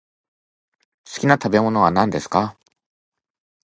[1.05, 2.57] 好きな食べ物は何ですか？